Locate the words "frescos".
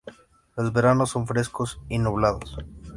1.27-1.79